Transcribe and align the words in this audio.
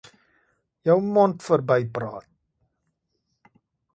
Jou 0.89 1.01
mond 1.17 1.43
verbypraat 1.49 2.27